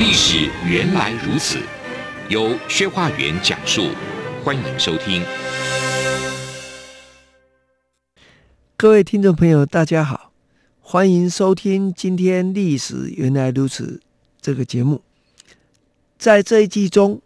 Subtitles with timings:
[0.00, 1.58] 历史原来如此。
[2.30, 3.90] 由薛化元讲述，
[4.42, 5.22] 欢迎收听。
[8.78, 10.32] 各位听众朋友，大家好，
[10.80, 14.00] 欢迎收听今天《历史原来如此》
[14.40, 15.02] 这个节目。
[16.18, 17.20] 在这一季中，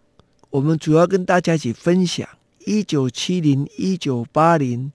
[0.51, 2.29] 我们主要跟大家一起分享
[2.67, 4.91] 一九七零、一九八零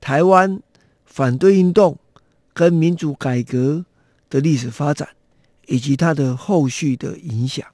[0.00, 0.60] 台湾
[1.06, 1.96] 反对运动
[2.52, 3.84] 跟民主改革
[4.28, 5.10] 的历史发展，
[5.66, 7.66] 以及它的后续的影响。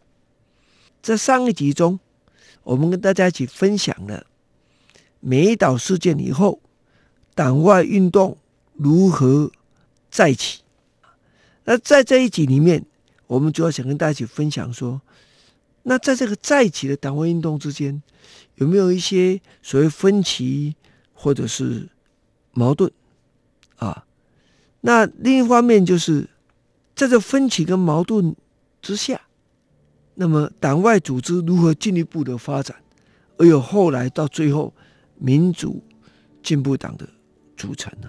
[1.02, 1.98] 在上一集中，
[2.62, 4.26] 我们跟大家一起分享了
[5.20, 6.60] 美岛事件以后，
[7.34, 8.36] 党外运动
[8.74, 9.50] 如何
[10.10, 10.62] 再起。
[11.64, 12.84] 那在这一集里面，
[13.26, 15.00] 我们主要想跟大家一起分享说，
[15.82, 18.02] 那在这个再起的党外运动之间，
[18.56, 20.74] 有没有一些所谓分歧
[21.12, 21.88] 或者是
[22.52, 22.90] 矛盾
[23.76, 24.04] 啊？
[24.80, 26.28] 那另一方面就是
[26.96, 28.34] 在这分歧跟矛盾
[28.82, 29.20] 之下。
[30.14, 32.74] 那么，党外组织如何进一步的发展，
[33.36, 34.74] 而有后来到最后
[35.16, 35.84] 民主
[36.42, 37.06] 进步党的
[37.54, 38.08] 组成呢？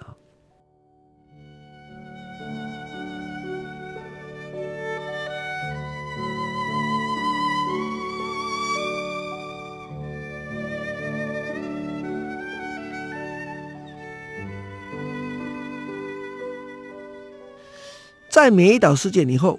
[18.38, 19.58] 在美岛事件以后。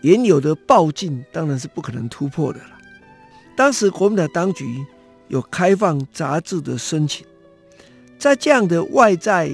[0.00, 2.78] 原有的暴禁当然是不可能突破的了。
[3.54, 4.64] 当时国民党当局
[5.28, 7.26] 有开放杂志的申请，
[8.18, 9.52] 在这样的外在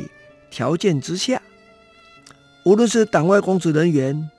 [0.49, 1.43] 条件之下，
[2.65, 4.31] 无论是党外公职人员，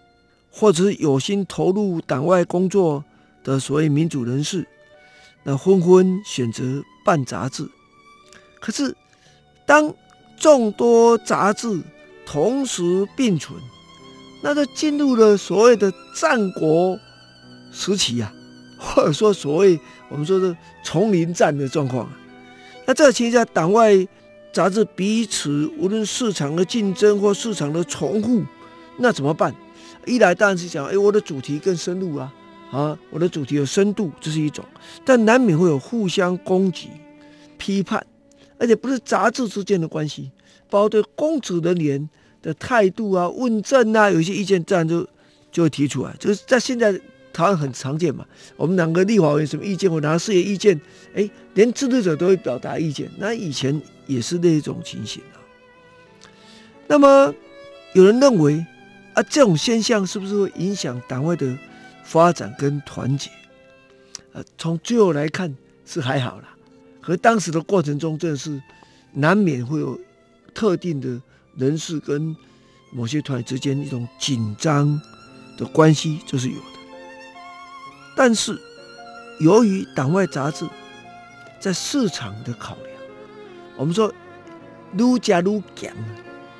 [0.49, 3.03] 或者有心投入党外工作
[3.43, 4.65] 的所谓民主人士，
[5.43, 7.69] 那纷纷选择办杂志。
[8.61, 8.95] 可是，
[9.65, 9.93] 当
[10.37, 11.81] 众多杂志
[12.25, 13.59] 同时并存，
[14.41, 16.97] 那就进入了所谓的战国
[17.71, 18.31] 时期啊，
[18.77, 22.17] 或者说所谓我们说的丛林战的状况啊。
[22.85, 24.07] 那这个情况下，党外
[24.53, 28.43] 杂志彼此无论市场的竞争或市场的重复，
[28.97, 29.53] 那怎么办？
[30.05, 32.33] 一来当然是讲，哎，我的主题更深入啊，
[32.71, 34.63] 啊，我的主题有深度，这是一种；
[35.03, 36.89] 但难免会有互相攻击、
[37.57, 38.05] 批判，
[38.57, 40.31] 而且不是杂志之间的关系，
[40.69, 42.07] 包括对公职人员。
[42.41, 45.07] 的态度啊，问政啊，有一些意见，自然就
[45.51, 46.15] 就会提出来。
[46.19, 46.93] 就是在现在
[47.33, 48.25] 台湾很常见嘛。
[48.55, 50.79] 我们两个立法委员什么意见，我拿事业意见，
[51.13, 53.09] 哎，连支持者都会表达意见。
[53.17, 55.37] 那以前也是那种情形啊。
[56.87, 57.33] 那么
[57.93, 58.65] 有人认为
[59.13, 61.57] 啊，这种现象是不是会影响党外的
[62.03, 63.29] 发展跟团结？
[64.33, 65.55] 呃，从最后来看
[65.85, 66.55] 是还好啦。
[67.01, 68.61] 和当时的过程中，真的是
[69.13, 69.99] 难免会有
[70.53, 71.21] 特定的。
[71.57, 72.35] 人事跟
[72.91, 75.01] 某些团体之间一种紧张
[75.57, 76.61] 的关系，这是有的。
[78.15, 78.59] 但是，
[79.39, 80.67] 由于党外杂志
[81.59, 82.87] 在市场的考量，
[83.75, 84.13] 我们说
[84.93, 85.93] 越讲越讲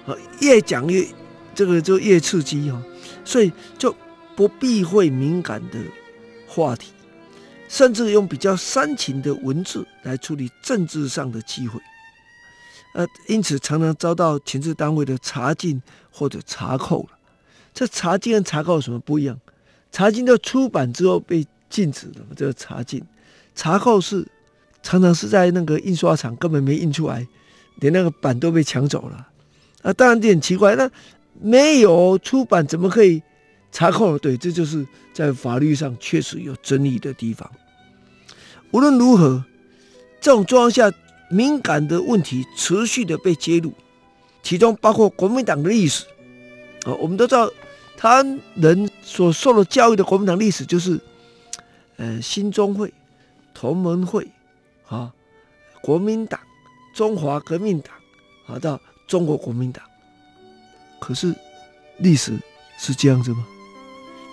[0.05, 1.07] 啊，越讲越
[1.53, 2.81] 这个就越刺激哈，
[3.23, 3.95] 所以就
[4.35, 5.79] 不避讳敏感的
[6.47, 6.91] 话题，
[7.67, 11.79] 甚至用比较煽情的文字来处理政治上的机会。
[12.97, 17.09] 呃，因此常常遭到情治单位的查禁或者查扣了。
[17.71, 19.39] 这查禁跟查扣有什么不一样？
[19.91, 22.99] 查禁就出版之后被禁止了，这个查禁；
[23.53, 24.27] 查扣是
[24.81, 27.27] 常常是在那个印刷厂根本没印出来，
[27.75, 29.27] 连那个版都被抢走了。
[29.83, 30.89] 啊，当然这很奇怪，那
[31.39, 33.21] 没有出版怎么可以
[33.71, 34.17] 查扣？
[34.17, 34.83] 对，这就是
[35.13, 37.47] 在法律上确实有争议的地方。
[38.71, 39.45] 无论如何，
[40.19, 40.91] 这种状况下。
[41.29, 43.73] 敏感的问题持续的被揭露，
[44.41, 46.05] 其中包括国民党的历史。
[46.85, 47.51] 啊，我们都知道，
[47.97, 48.23] 他
[48.55, 50.99] 人所受的教育的国民党历史就是，
[51.97, 52.93] 呃，新中会、
[53.53, 54.25] 同盟会，
[54.87, 55.11] 啊，
[55.81, 56.39] 国民党、
[56.93, 57.93] 中华革命党，
[58.45, 59.83] 啊，到中国国民党。
[60.99, 61.35] 可是，
[61.97, 62.39] 历史
[62.79, 63.45] 是这样子吗？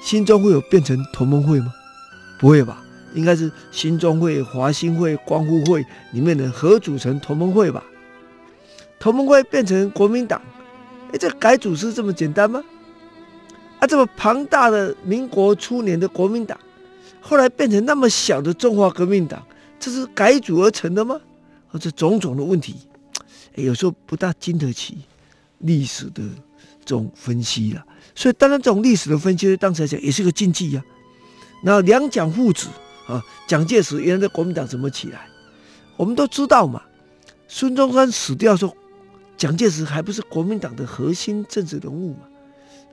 [0.03, 1.73] 新中会有变成同盟会吗？
[2.39, 2.84] 不会吧。
[3.15, 7.83] 应该是新中会、华兴会、光复会里面的合组成同盟会吧？
[8.99, 10.41] 同盟会变成国民党，
[11.13, 12.63] 哎，这改组是这么简单吗？
[13.79, 16.59] 啊，这么庞大的民国初年的国民党，
[17.21, 19.47] 后来变成那么小的中华革命党，
[19.79, 21.21] 这是改组而成的吗？
[21.71, 22.77] 啊，这种种的问题，
[23.55, 24.99] 有时候不大经得起
[25.59, 26.23] 历史的
[26.85, 27.85] 这种分析了。
[28.15, 30.83] 所以，当然这种历史的分析，当时来讲也是个禁忌呀。
[31.63, 32.69] 然后两蒋父子
[33.07, 35.29] 啊，蒋介石原来的国民党怎么起来？
[35.97, 36.83] 我们都知道嘛。
[37.47, 38.77] 孙中山死掉时候，
[39.37, 42.21] 蒋介石还不是国民党的核心政治人物嘛？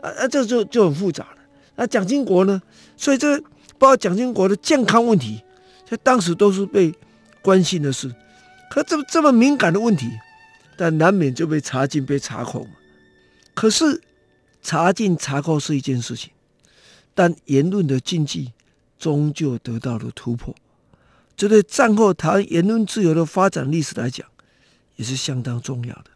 [0.02, 1.38] 啊啊，这就就很复杂了。
[1.76, 2.62] 那蒋经国呢？
[2.98, 3.40] 所以这
[3.80, 5.42] 包括蒋经国的健康问题，
[5.90, 6.94] 在当时都是被
[7.42, 8.14] 关心的事。
[8.70, 10.12] 可这么这么敏感的问题，
[10.78, 12.72] 但难免就被查禁、被查扣嘛。
[13.54, 14.02] 可是
[14.62, 16.32] 查禁、查扣是一件事情，
[17.16, 18.52] 但言论的禁忌
[19.02, 20.54] 终究得到了突破。
[21.36, 24.28] 这对战后台湾言论自由的发展历史来讲，
[24.96, 26.12] 也是相当重要的。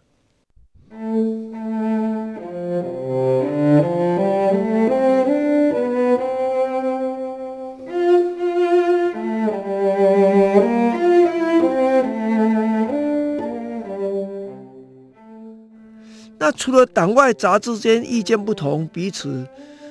[16.37, 19.47] 那除了党外杂志间意见不同，彼此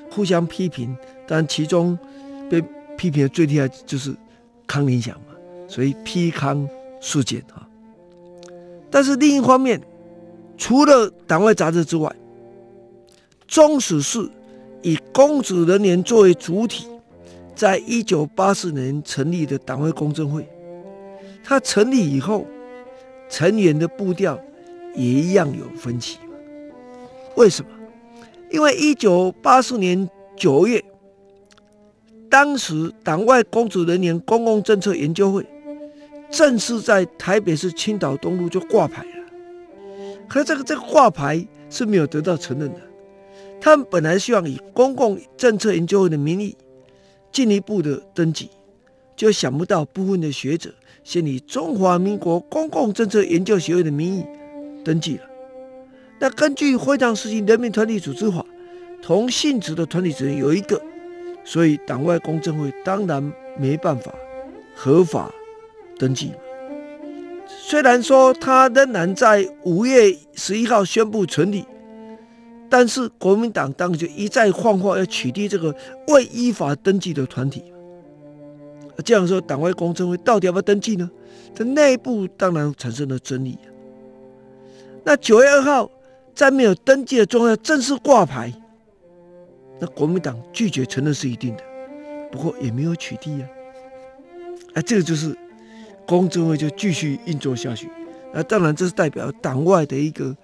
[0.08, 0.96] 互相批评，
[1.26, 1.98] 但其中
[2.48, 2.62] 被
[2.96, 4.14] 批评的最厉害就是
[4.66, 5.34] 康宁祥嘛，
[5.68, 6.68] 所以批康
[7.00, 7.68] 事件啊。
[8.90, 9.80] 但是另一方面，
[10.56, 12.14] 除了党外杂志之外，
[13.46, 14.28] 中使是
[14.82, 16.86] 以公职人员作为主体，
[17.54, 20.48] 在一九八四年成立的党外公证会，
[21.42, 22.46] 它成立以后，
[23.28, 24.38] 成员的步调
[24.94, 26.18] 也一样有分歧。
[27.36, 27.68] 为什么？
[28.50, 30.82] 因为一九八四年九月，
[32.34, 35.46] 当时党外公职人员公共政策研究会
[36.32, 39.08] 正式在台北市青岛东路就挂牌了。
[40.28, 42.80] 可这个这个挂牌是没有得到承认的。
[43.60, 46.56] 他们本来希望以公共政策研究会的名义
[47.30, 48.50] 进一步的登记，
[49.14, 54.24] 就想不到部分的学者先以中华民国公共政策研究协会的名义
[54.84, 55.22] 登记了。
[56.18, 58.44] 那根据非常时期人民团体组织法，
[59.00, 60.82] 同性质的团体只能有一个，
[61.44, 64.12] 所以党外公证会当然没办法
[64.74, 65.30] 合法
[65.98, 66.32] 登记。
[67.46, 71.64] 虽然说他仍然在五月十一号宣布成立，
[72.68, 75.74] 但是国民党当局一再放话要取缔这个
[76.08, 77.62] 未依法登记的团体。
[79.04, 81.10] 这样说，党外公证会到底要不要登记呢？
[81.54, 83.58] 这内部当然产生了争议。
[85.04, 85.90] 那九月二号。
[86.34, 88.52] 在没有登记的状态正式挂牌，
[89.80, 91.62] 那国民党拒绝承认是一定的，
[92.30, 93.48] 不过也没有取缔啊。
[94.74, 95.36] 哎，这个就是
[96.06, 97.88] 公政会就继续运作下去。
[98.32, 100.36] 那当然这是代表党外的一个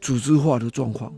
[0.00, 1.12] 组织化的状况。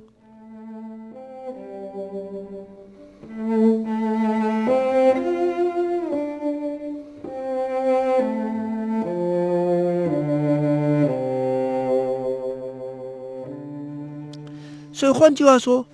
[14.93, 15.87] 所以换句话说，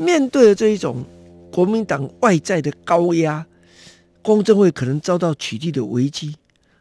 [0.00, 1.04] 面对了这一种
[1.52, 3.46] 国民党外在的高压，
[4.22, 6.34] 公政会可能遭到取缔的危机。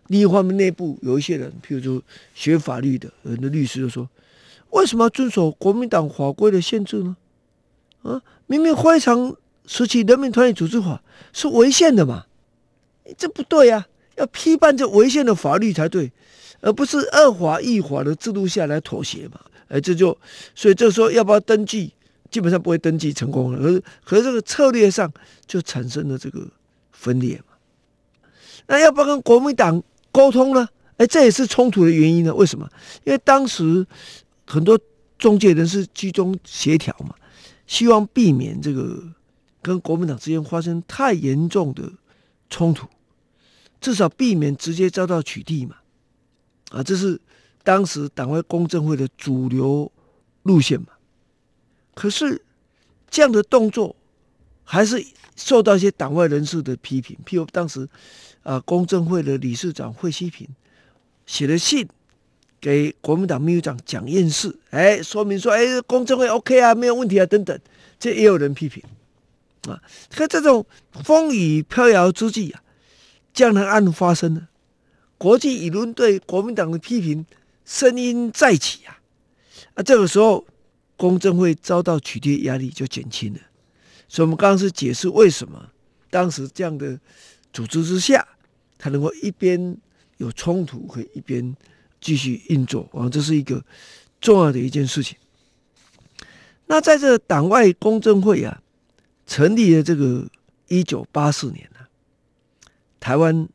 [0.07, 2.01] 另一方面，内部有一些人，譬如说
[2.33, 4.09] 学法律的很多律师就说
[4.71, 7.17] ：“为什么要遵守国民党法规的限制呢？
[8.03, 9.35] 啊，明明非常
[9.65, 12.25] 时期人民团体组织法是违宪的嘛，
[13.17, 13.85] 这不对啊！
[14.15, 16.09] 要批判这违宪的法律才对，
[16.61, 20.17] 而不是二法一法的制度下来妥协嘛。”哎，这就
[20.55, 21.93] 所以这时候要不要登记，
[22.29, 23.59] 基本上不会登记成功了。
[23.59, 25.11] 可是，可是这个策略上
[25.45, 26.47] 就产生了这个
[26.91, 27.55] 分裂嘛。
[28.67, 29.81] 那要不要跟国民党
[30.11, 30.67] 沟通呢？
[30.97, 32.33] 哎，这也是冲突的原因呢。
[32.33, 32.69] 为什么？
[33.03, 33.85] 因为当时
[34.45, 34.79] 很多
[35.17, 37.15] 中介人士居中协调嘛，
[37.67, 39.03] 希望避免这个
[39.61, 41.91] 跟国民党之间发生太严重的
[42.49, 42.87] 冲突，
[43.81, 45.75] 至少避免直接遭到取缔嘛。
[46.71, 47.19] 啊，这是。
[47.61, 49.91] 当时党外公政会的主流
[50.43, 50.87] 路线嘛，
[51.99, 52.41] 可是
[53.09, 53.93] 这样的动作
[54.63, 57.17] 还是受到一些党外人士的批评。
[57.25, 57.85] 譬如当时
[58.43, 60.47] 啊，公政会的理事长惠西平
[61.25, 61.85] 写了信
[62.61, 67.59] 给国民党秘书长蒋彦士，哎，说明说，哎，公政会 OK 啊，没有问题啊，等等，
[67.99, 68.81] 这也有人批评
[69.67, 69.83] 啊。
[70.15, 70.65] 可这种
[71.03, 72.63] 风雨飘摇之际啊，
[73.33, 74.47] 江南案发生了，
[75.17, 77.25] 国际舆论对国民党的批评。
[77.65, 78.97] 声音再起啊！
[79.75, 80.43] 啊，这个时候
[80.99, 83.39] 公政会遭到取缔压力就减轻了。
[84.09, 85.71] 所以，我们刚刚是解释为什么
[86.09, 86.99] 当时这样的
[87.53, 88.27] 组织之下，
[88.77, 89.77] 它能够一边
[90.17, 91.55] 有冲突，可以一边
[92.01, 92.89] 继续运作。
[92.91, 93.63] 啊，这是一个
[94.19, 95.17] 重要的一件事情。
[96.67, 98.61] 那在这党外公证会啊，
[99.25, 100.27] 成立的这个
[100.67, 101.79] 一九八四年呢，
[102.99, 103.47] 台湾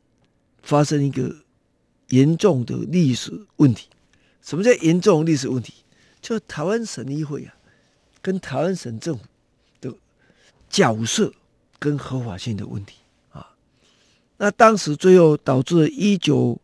[0.63, 1.35] 发生一个
[2.09, 3.87] 严重的历史问题。
[4.41, 5.73] 什么叫严重历史问题？
[6.25, 7.53] 就台湾省议会啊，
[8.19, 9.23] 跟台湾省政府
[9.79, 9.93] 的
[10.67, 11.31] 角色
[11.77, 12.95] 跟合法性的问题
[13.29, 13.53] 啊。
[14.37, 16.59] 那当时最后导致一九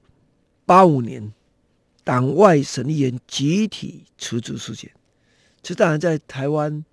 [0.65, 1.31] 八五年
[2.03, 4.91] 党外省议员集体辞职事件。
[5.61, 6.83] 这当然在台湾。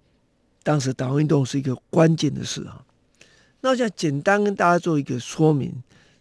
[0.65, 2.85] 当时党运动是一个关键的事啊，
[3.63, 5.73] 那我想简单跟大家做一个说明，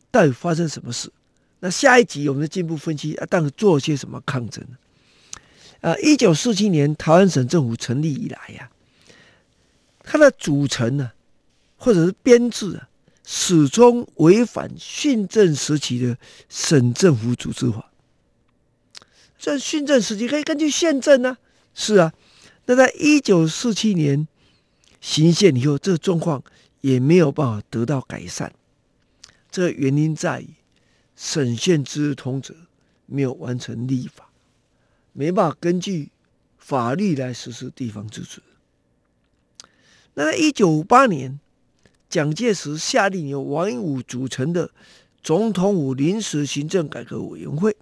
[0.10, 1.12] 到底发生什么事？
[1.60, 4.66] 那下一集我们进一步分析啊，当时做了些什么抗争？
[5.81, 9.13] 啊，一九四七年台湾省政府成立以来呀、啊，
[10.03, 11.12] 它的组成呢、
[11.77, 12.89] 或者是编制啊，
[13.25, 16.17] 始终违反训政时期的
[16.50, 17.91] 省政府组织法。
[19.38, 21.38] 这训政时期可以根据宪政呢、
[21.74, 22.13] 是啊，
[22.65, 24.27] 那在一九四七年。
[25.00, 26.43] 行宪以后，这个状况
[26.81, 28.51] 也没有办法得到改善。
[29.51, 30.50] 这个原因在于
[31.15, 32.53] 省县自治通则
[33.05, 34.26] 没有完成立法，
[35.19, 36.12] 没办法根据
[36.59, 38.39] 法律来实施地方自治。
[40.13, 41.39] 那在一九五八年，
[42.07, 44.69] 蒋介石下令由王英武组成的
[45.24, 47.75] 总统府临时行政改革委员会，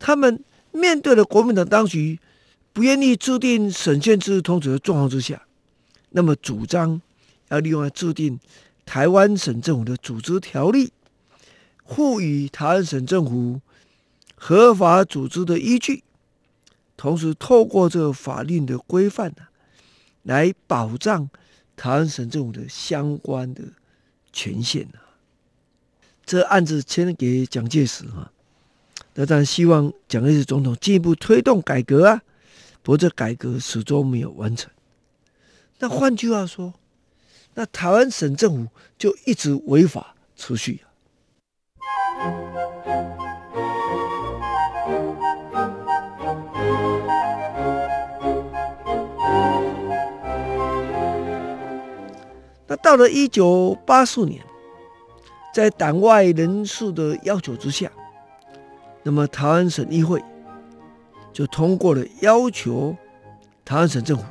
[0.00, 2.18] 他们面对了国民党当局
[2.72, 5.46] 不愿意制定省县自治通则的状况之下。
[6.10, 7.00] 那么主张
[7.50, 8.40] 要利用来制定
[8.84, 10.92] 台湾省政府的组织条例，
[11.86, 13.60] 赋予台湾省政府
[14.34, 16.02] 合法组织的依据，
[16.96, 19.44] 同时透过这个法律的规范呢，
[20.22, 21.28] 来保障
[21.76, 23.62] 台湾省政府的相关的
[24.32, 24.98] 权限呢。
[26.24, 28.32] 这案子签给蒋介石啊，
[29.14, 32.22] 那当然希望蒋介石总统进一步推动改革啊，
[32.82, 34.70] 不过这改革始终没有完成。
[35.80, 36.72] 那换句话说，
[37.54, 40.80] 那台湾省政府就一直违法持续。
[52.94, 54.40] 到了一九八四年，
[55.52, 57.90] 在党外人士的要求之下，
[59.02, 60.22] 那么台湾省议会
[61.32, 62.96] 就通过了要求
[63.64, 64.22] 台湾省政府。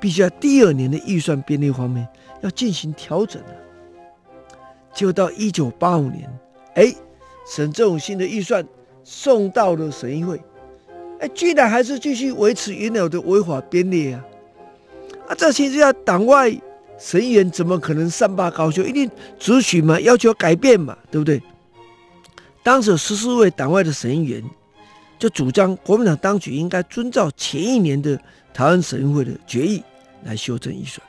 [0.00, 2.06] 必须在第二年的预算编列方面
[2.40, 3.48] 要进行调整了。
[4.92, 6.28] 就到一九八五年，
[6.74, 6.92] 哎，
[7.46, 8.66] 省政府新的预算
[9.04, 10.42] 送到了省议会，
[11.20, 14.24] 哎，居然还是继续维持原有的违法编列啊！
[15.28, 16.52] 啊，这其实要，党外
[17.04, 18.82] 神议员怎么可能善罢高休？
[18.82, 21.42] 一定质询嘛，要求改变嘛，对不对？
[22.62, 24.42] 当时十四位党外的神议员
[25.18, 28.18] 就主张，国民党当局应该遵照前一年的
[28.54, 29.84] 台湾省议会的决议。
[30.22, 31.06] 来修正预算，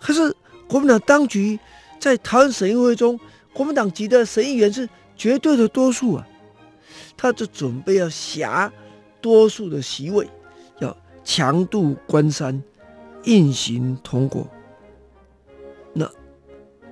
[0.00, 0.34] 可是
[0.66, 1.56] 国民党当局
[2.00, 3.16] 在台湾省议会中，
[3.52, 6.26] 国民党籍的省议员是绝对的多数啊，
[7.16, 8.68] 他就准备要挟
[9.20, 10.28] 多数的席位，
[10.80, 12.60] 要强渡关山，
[13.22, 14.44] 硬行通过。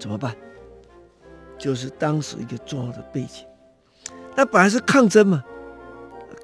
[0.04, 0.36] 怎么办？
[1.56, 3.46] 就是当时一个重要的背景。
[4.36, 5.42] 那本来是抗争嘛，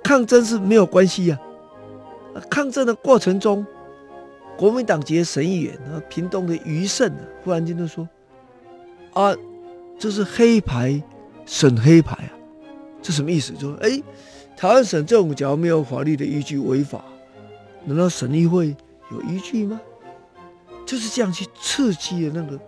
[0.03, 1.39] 抗争是没有关系呀，
[2.49, 3.67] 抗争的过程中。
[4.57, 7.15] 国民党籍的省议员啊，屏东的余胜
[7.45, 8.09] 忽然间就说
[9.13, 9.37] ：“啊，
[9.99, 11.03] 这是黑牌，
[11.45, 12.33] 省黑牌啊，
[13.03, 13.53] 这什么意思？
[13.53, 14.03] 就说，哎，
[14.57, 17.05] 台湾省政府假如没有法律的依据违法，
[17.85, 18.75] 难道省议会
[19.11, 19.79] 有依据吗？
[20.87, 22.59] 就是这样去刺激了那个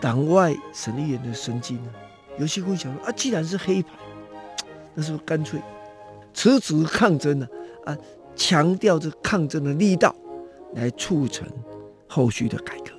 [0.00, 1.90] 党外省议员的神经呢？
[2.38, 3.90] 有些会想说：啊，既然是黑牌，
[4.94, 5.60] 那是不是干脆
[6.34, 7.48] 辞职抗争呢？
[7.84, 7.96] 啊，
[8.34, 10.14] 强调这抗争的力道。”
[10.74, 11.48] 来促成
[12.06, 12.92] 后续的改革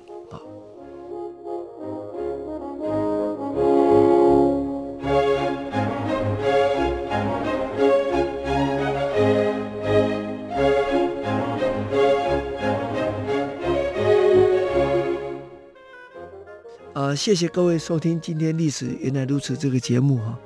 [17.18, 20.38] 谢谢各位收听今天《历史原来如此》这个节目哈。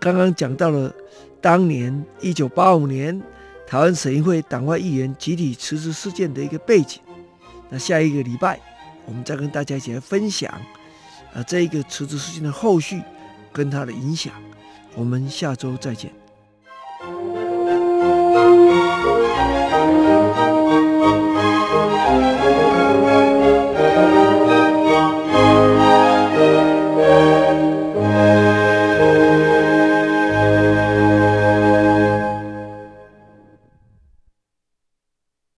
[0.00, 0.92] 刚刚讲到了
[1.40, 3.22] 当年一九八五年。
[3.64, 7.00] 台湾省议会党外议员集体辞职事件的一个背景，
[7.68, 8.58] 那下一个礼拜
[9.06, 10.52] 我们再跟大家一起来分享
[11.32, 13.00] 啊，这一个辞职事件的后续
[13.52, 14.32] 跟它的影响，
[14.96, 16.10] 我们下周再见。